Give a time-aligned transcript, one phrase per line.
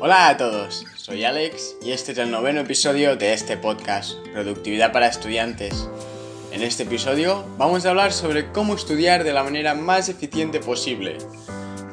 [0.00, 4.92] Hola a todos, soy Alex y este es el noveno episodio de este podcast, Productividad
[4.92, 5.88] para Estudiantes.
[6.50, 11.18] En este episodio vamos a hablar sobre cómo estudiar de la manera más eficiente posible.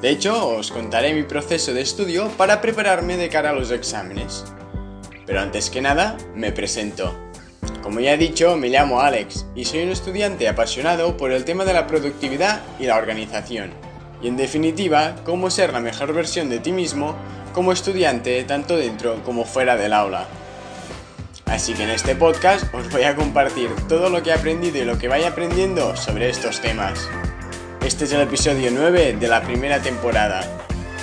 [0.01, 4.45] De hecho, os contaré mi proceso de estudio para prepararme de cara a los exámenes.
[5.27, 7.15] Pero antes que nada, me presento.
[7.83, 11.65] Como ya he dicho, me llamo Alex y soy un estudiante apasionado por el tema
[11.65, 13.71] de la productividad y la organización.
[14.23, 17.15] Y en definitiva, cómo ser la mejor versión de ti mismo
[17.54, 20.27] como estudiante tanto dentro como fuera del aula.
[21.45, 24.85] Así que en este podcast os voy a compartir todo lo que he aprendido y
[24.85, 27.09] lo que vaya aprendiendo sobre estos temas.
[27.85, 30.41] Este es el episodio 9 de la primera temporada,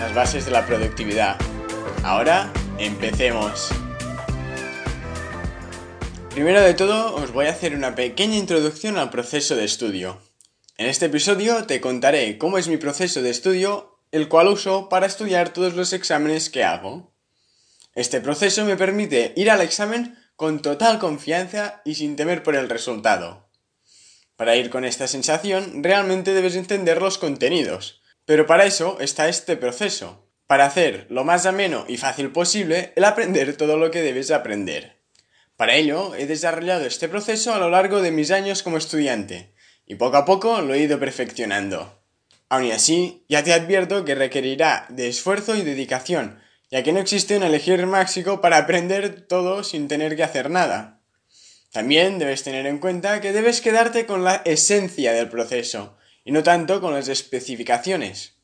[0.00, 1.36] las bases de la productividad.
[2.02, 3.68] Ahora, empecemos.
[6.30, 10.18] Primero de todo, os voy a hacer una pequeña introducción al proceso de estudio.
[10.76, 15.06] En este episodio te contaré cómo es mi proceso de estudio el cual uso para
[15.06, 17.14] estudiar todos los exámenes que hago.
[17.94, 22.68] Este proceso me permite ir al examen con total confianza y sin temer por el
[22.68, 23.48] resultado.
[24.36, 29.56] Para ir con esta sensación, realmente debes entender los contenidos, pero para eso está este
[29.56, 34.30] proceso, para hacer lo más ameno y fácil posible el aprender todo lo que debes
[34.30, 35.02] aprender.
[35.56, 39.54] Para ello, he desarrollado este proceso a lo largo de mis años como estudiante,
[39.86, 41.97] y poco a poco lo he ido perfeccionando.
[42.50, 47.36] Aun así, ya te advierto que requerirá de esfuerzo y dedicación, ya que no existe
[47.36, 51.00] un elegir máximo para aprender todo sin tener que hacer nada.
[51.72, 56.42] También debes tener en cuenta que debes quedarte con la esencia del proceso, y no
[56.42, 58.34] tanto con las especificaciones.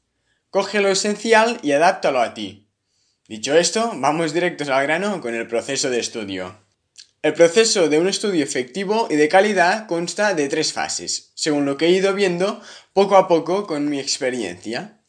[0.50, 2.68] Coge lo esencial y adáptalo a ti.
[3.27, 6.63] Dicho esto, vamos directos al grano con el proceso de estudio.
[7.25, 11.78] El proceso de un estudio efectivo y de calidad consta de tres fases, según lo
[11.78, 12.61] que he ido viendo
[12.92, 15.00] poco a poco con mi experiencia.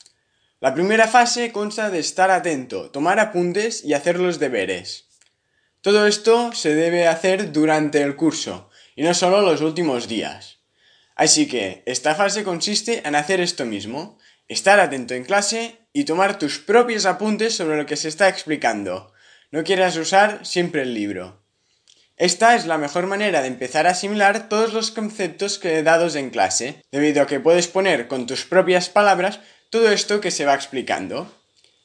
[0.61, 5.09] La primera fase consta de estar atento, tomar apuntes y hacer los deberes.
[5.81, 10.59] Todo esto se debe hacer durante el curso y no solo los últimos días.
[11.17, 16.39] Así que esta fase consiste en hacer esto mismo, estar atento en clase y tomar
[16.39, 19.11] tus propios apuntes sobre lo que se está explicando.
[19.51, 21.43] No quieras usar siempre el libro.
[22.17, 26.15] Esta es la mejor manera de empezar a asimilar todos los conceptos que he dados
[26.15, 30.45] en clase, debido a que puedes poner con tus propias palabras todo esto que se
[30.45, 31.29] va explicando.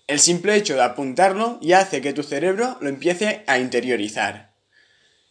[0.07, 4.53] El simple hecho de apuntarlo ya hace que tu cerebro lo empiece a interiorizar.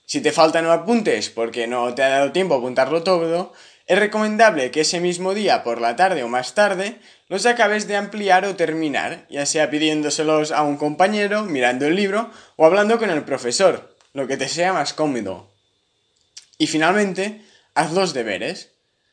[0.06, 3.54] Si te faltan apuntes porque no te ha dado tiempo a apuntarlo todo,
[3.86, 7.00] es recomendable que ese mismo día, por la tarde o más tarde,
[7.30, 12.32] los acabes de ampliar o terminar, ya sea pidiéndoselos a un compañero, mirando el libro
[12.58, 15.52] o hablando con el profesor, lo que te sea más cómodo.
[16.58, 17.42] Y finalmente,
[17.74, 18.72] haz los deberes.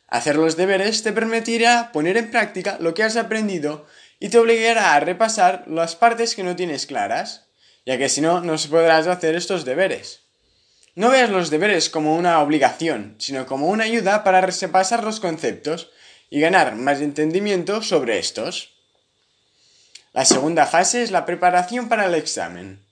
[0.09, 3.87] Hacer los deberes te permitirá poner en práctica lo que has aprendido
[4.19, 7.47] y te obligará a repasar las partes que no tienes claras,
[7.85, 10.21] ya que si no, no podrás hacer estos deberes.
[10.95, 15.91] No veas los deberes como una obligación, sino como una ayuda para repasar los conceptos
[16.31, 18.75] y ganar más entendimiento sobre estos.
[20.13, 22.86] La segunda fase es la preparación para el examen.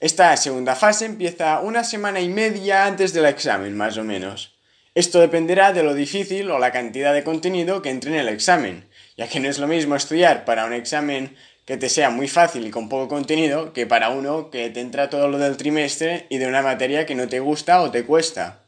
[0.00, 4.54] Esta segunda fase empieza una semana y media antes del examen, más o menos.
[4.94, 8.88] Esto dependerá de lo difícil o la cantidad de contenido que entre en el examen,
[9.16, 12.64] ya que no es lo mismo estudiar para un examen que te sea muy fácil
[12.64, 16.38] y con poco contenido que para uno que te entra todo lo del trimestre y
[16.38, 18.60] de una materia que no te gusta o te cuesta.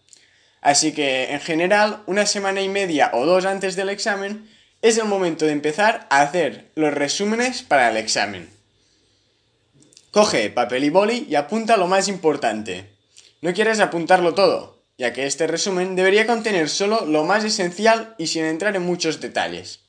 [0.61, 4.49] Así que, en general, una semana y media o dos antes del examen
[4.83, 8.60] es el momento de empezar a hacer los resúmenes para el examen.
[10.11, 12.91] Coge papel y boli y apunta lo más importante.
[13.43, 18.27] No quieres apuntarlo todo, ya que este resumen debería contener solo lo más esencial y
[18.27, 19.81] sin entrar en muchos detalles.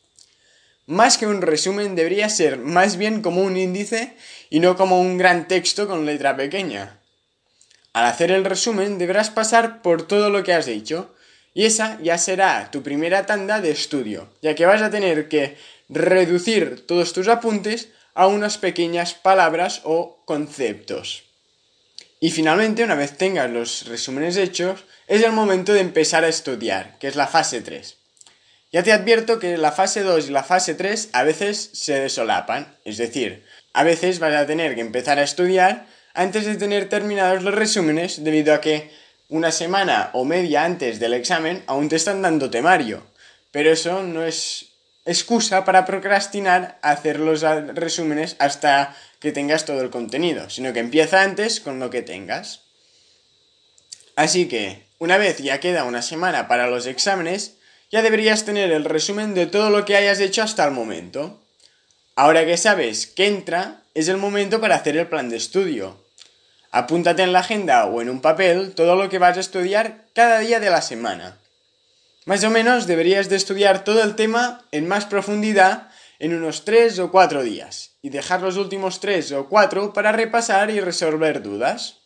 [0.86, 4.16] Más que un resumen debería ser más bien como un índice
[4.52, 7.00] y no como un gran texto con letra pequeña.
[7.94, 11.16] Al hacer el resumen deberás pasar por todo lo que has dicho,
[11.56, 15.58] y esa ya será tu primera tanda de estudio, ya que vas a tener que
[15.90, 21.24] reducir todos tus apuntes a unas pequeñas palabras o conceptos.
[22.20, 26.98] Y finalmente, una vez tengas los resúmenes hechos, es el momento de empezar a estudiar,
[27.00, 27.98] que es la fase 3.
[28.72, 32.78] Ya te advierto que la fase 2 y la fase 3 a veces se desolapan,
[32.86, 33.44] es decir,
[33.74, 38.24] a veces vas a tener que empezar a estudiar antes de tener terminados los resúmenes
[38.24, 38.92] debido a que
[39.30, 43.04] una semana o media antes del examen aún te están dando temario.
[43.52, 44.71] Pero eso no es
[45.06, 51.22] excusa para procrastinar hacer los resúmenes hasta que tengas todo el contenido, sino que empieza
[51.22, 52.62] antes con lo que tengas.
[54.16, 57.56] Así que, una vez ya queda una semana para los exámenes,
[57.92, 61.42] ya deberías tener el resumen de todo lo que hayas hecho hasta el momento.
[62.16, 65.98] Ahora que sabes que entra, es el momento para hacer el plan de estudio.
[66.72, 70.40] Apúntate en la agenda o en un papel todo lo que vas a estudiar cada
[70.40, 71.38] día de la semana.
[72.26, 75.90] Más o menos deberías de estudiar todo el tema en más profundidad
[76.20, 80.70] en unos 3 o 4 días y dejar los últimos 3 o 4 para repasar
[80.70, 81.98] y resolver dudas.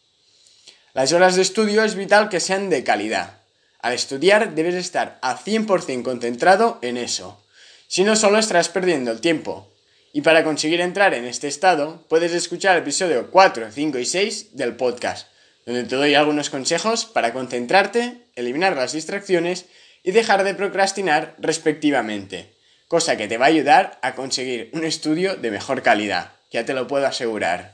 [0.93, 3.41] Las horas de estudio es vital que sean de calidad.
[3.81, 7.43] Al estudiar debes estar a 100% concentrado en eso.
[7.89, 9.69] Si no, solo estarás perdiendo el tiempo.
[10.13, 14.55] Y para conseguir entrar en este estado, puedes escuchar el episodio 4, 5 y 6
[14.55, 15.27] del podcast,
[15.65, 19.65] donde te doy algunos consejos para concentrarte, eliminar las distracciones
[20.05, 22.53] y dejar de procrastinar respectivamente,
[22.87, 26.75] cosa que te va a ayudar a conseguir un estudio de mejor calidad, ya te
[26.75, 27.73] lo puedo asegurar.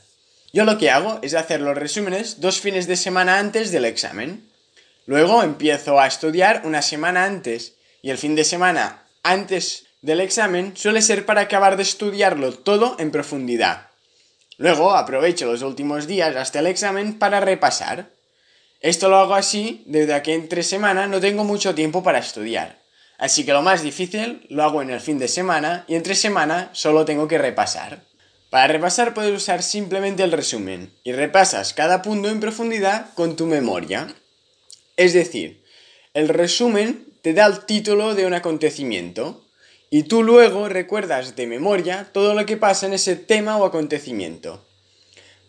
[0.54, 4.50] Yo lo que hago es hacer los resúmenes dos fines de semana antes del examen.
[5.06, 10.76] Luego empiezo a estudiar una semana antes y el fin de semana antes del examen
[10.76, 13.88] suele ser para acabar de estudiarlo todo en profundidad.
[14.58, 18.10] Luego aprovecho los últimos días hasta el examen para repasar.
[18.82, 22.82] Esto lo hago así desde que entre semana no tengo mucho tiempo para estudiar.
[23.20, 26.72] Así que lo más difícil lo hago en el fin de semana y entre semana
[26.74, 28.02] solo tengo que repasar.
[28.50, 33.46] Para repasar puedes usar simplemente el resumen y repasas cada punto en profundidad con tu
[33.46, 34.14] memoria.
[34.98, 35.64] Es decir,
[36.16, 39.46] el resumen te da el título de un acontecimiento
[39.92, 44.66] y tú luego recuerdas de memoria todo lo que pasa en ese tema o acontecimiento.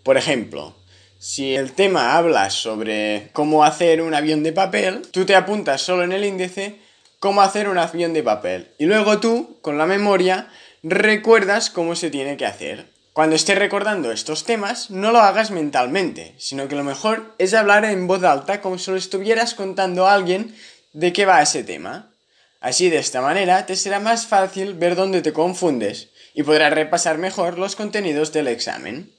[0.03, 0.77] Por ejemplo,
[1.23, 6.03] si el tema habla sobre cómo hacer un avión de papel, tú te apuntas solo
[6.03, 6.81] en el índice
[7.21, 10.49] cómo hacer un avión de papel y luego tú, con la memoria,
[10.83, 12.91] recuerdas cómo se tiene que hacer.
[13.13, 17.85] Cuando estés recordando estos temas, no lo hagas mentalmente, sino que lo mejor es hablar
[17.85, 20.53] en voz alta como si lo estuvieras contando a alguien
[20.93, 22.11] de qué va ese tema.
[22.61, 27.19] Así de esta manera te será más fácil ver dónde te confundes y podrás repasar
[27.19, 29.13] mejor los contenidos del examen.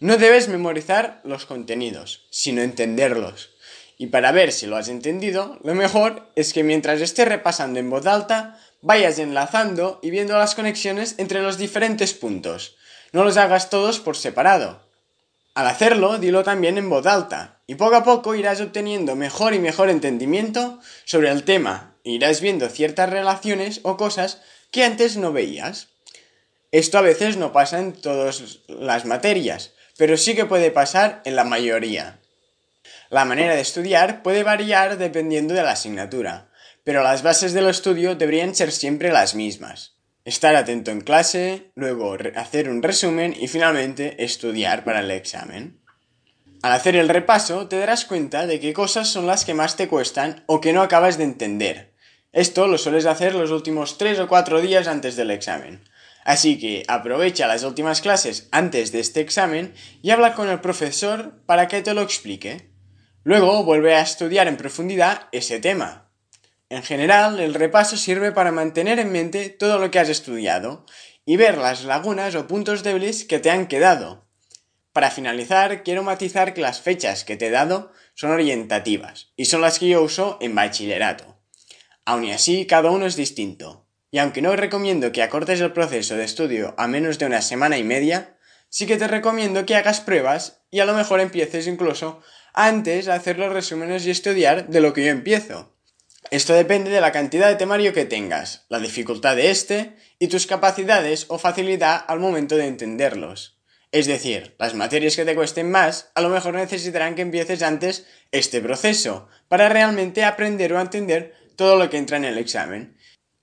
[0.00, 3.50] No debes memorizar los contenidos, sino entenderlos.
[3.96, 7.90] Y para ver si lo has entendido, lo mejor es que mientras estés repasando en
[7.90, 12.76] voz alta, vayas enlazando y viendo las conexiones entre los diferentes puntos,
[13.10, 14.86] no los hagas todos por separado.
[15.54, 19.58] Al hacerlo, dilo también en voz alta, y poco a poco irás obteniendo mejor y
[19.58, 25.32] mejor entendimiento sobre el tema, e irás viendo ciertas relaciones o cosas que antes no
[25.32, 25.88] veías.
[26.70, 31.36] Esto a veces no pasa en todas las materias, pero sí que puede pasar en
[31.36, 32.20] la mayoría.
[33.10, 36.48] La manera de estudiar puede variar dependiendo de la asignatura,
[36.84, 39.98] pero las bases del estudio deberían ser siempre las mismas
[40.28, 45.80] estar atento en clase, luego hacer un resumen y finalmente estudiar para el examen.
[46.60, 49.88] Al hacer el repaso te darás cuenta de qué cosas son las que más te
[49.88, 51.94] cuestan o que no acabas de entender.
[52.32, 55.80] Esto lo sueles hacer los últimos 3 o 4 días antes del examen.
[56.28, 59.72] Así que aprovecha las últimas clases antes de este examen
[60.02, 62.70] y habla con el profesor para que te lo explique.
[63.24, 66.08] Luego vuelve a estudiar en profundidad ese tema,
[66.70, 70.84] en general, el repaso sirve para mantener en mente todo lo que has estudiado
[71.24, 74.26] y ver las lagunas o puntos débiles que te han quedado.
[74.92, 79.62] Para finalizar, quiero matizar que las fechas que te he dado son orientativas y son
[79.62, 81.38] las que yo uso en bachillerato.
[82.04, 83.87] Aun así, cada uno es distinto.
[84.10, 87.78] Y aunque no recomiendo que acortes el proceso de estudio a menos de una semana
[87.78, 88.38] y media,
[88.70, 92.22] sí que te recomiendo que hagas pruebas y a lo mejor empieces incluso
[92.54, 95.74] antes a hacer los resúmenes y estudiar de lo que yo empiezo.
[96.30, 100.46] Esto depende de la cantidad de temario que tengas, la dificultad de este y tus
[100.46, 103.58] capacidades o facilidad al momento de entenderlos.
[103.92, 108.06] Es decir, las materias que te cuesten más a lo mejor necesitarán que empieces antes
[108.32, 112.97] este proceso para realmente aprender o entender todo lo que entra en el examen.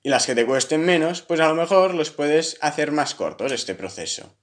[0.06, 3.52] Y las que te cuesten menos, pues a lo mejor los puedes hacer más cortos
[3.52, 4.38] este proceso.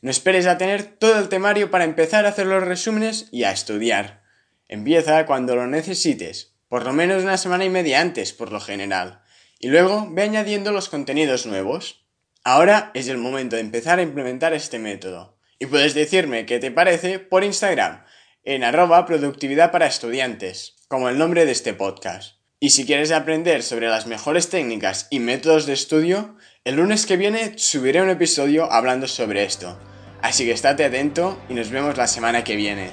[0.00, 3.50] No esperes a tener todo el temario para empezar a hacer los resúmenes y a
[3.50, 4.22] estudiar.
[4.68, 9.22] Empieza cuando lo necesites, por lo menos una semana y media antes, por lo general,
[9.58, 12.06] y luego ve añadiendo los contenidos nuevos.
[12.44, 16.70] Ahora es el momento de empezar a implementar este método, y puedes decirme qué te
[16.70, 18.04] parece por Instagram,
[18.44, 22.41] en arroba productividad para estudiantes, como el nombre de este podcast.
[22.62, 27.16] Y si quieres aprender sobre las mejores técnicas y métodos de estudio, el lunes que
[27.16, 29.76] viene subiré un episodio hablando sobre esto.
[30.22, 32.90] Así que estate atento y nos vemos la semana que viene.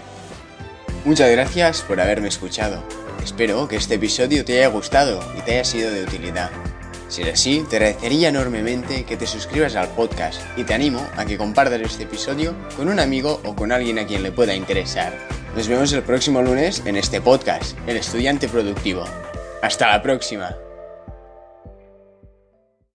[1.05, 2.83] Muchas gracias por haberme escuchado.
[3.23, 6.49] Espero que este episodio te haya gustado y te haya sido de utilidad.
[7.07, 11.25] Si es así, te agradecería enormemente que te suscribas al podcast y te animo a
[11.25, 15.13] que compartas este episodio con un amigo o con alguien a quien le pueda interesar.
[15.55, 19.05] Nos vemos el próximo lunes en este podcast, El Estudiante Productivo.
[19.61, 20.55] Hasta la próxima.